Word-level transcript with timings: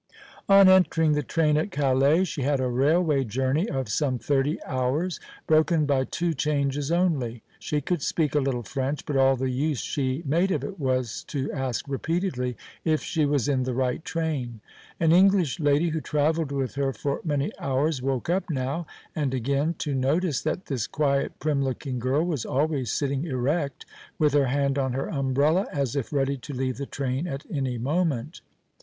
On 0.49 0.67
entering 0.67 1.11
the 1.11 1.21
train 1.21 1.57
at 1.57 1.69
Calais 1.69 2.23
she 2.23 2.41
had 2.41 2.59
a 2.59 2.67
railway 2.67 3.23
journey 3.23 3.69
of 3.69 3.87
some 3.87 4.17
thirty 4.17 4.57
hours, 4.63 5.19
broken 5.45 5.85
by 5.85 6.05
two 6.05 6.33
changes 6.33 6.91
only. 6.91 7.43
She 7.59 7.81
could 7.81 8.01
speak 8.01 8.33
a 8.33 8.39
little 8.39 8.63
French, 8.63 9.05
but 9.05 9.15
all 9.15 9.35
the 9.35 9.51
use 9.51 9.79
she 9.81 10.23
made 10.25 10.49
of 10.49 10.63
it 10.63 10.79
was 10.79 11.23
to 11.25 11.51
ask 11.51 11.87
repeatedly 11.87 12.57
if 12.83 13.03
she 13.03 13.25
was 13.27 13.47
in 13.47 13.61
the 13.61 13.75
right 13.75 14.03
train. 14.03 14.59
An 14.99 15.11
English 15.11 15.59
lady 15.59 15.89
who 15.89 16.01
travelled 16.01 16.51
with 16.51 16.73
her 16.73 16.93
for 16.93 17.21
many 17.23 17.51
hours 17.59 18.01
woke 18.01 18.27
up 18.27 18.49
now 18.49 18.87
and 19.15 19.35
again 19.35 19.75
to 19.77 19.93
notice 19.93 20.41
that 20.41 20.65
this 20.65 20.87
quiet, 20.87 21.37
prim 21.37 21.63
looking 21.63 21.99
girl 21.99 22.25
was 22.25 22.43
always 22.43 22.91
sitting 22.91 23.25
erect, 23.25 23.85
with 24.17 24.33
her 24.33 24.47
hand 24.47 24.79
on 24.79 24.93
her 24.93 25.11
umbrella, 25.11 25.67
as 25.71 25.95
if 25.95 26.11
ready 26.11 26.37
to 26.37 26.53
leave 26.55 26.77
the 26.77 26.87
train 26.87 27.27
at 27.27 27.45
any 27.51 27.77
moment. 27.77 28.41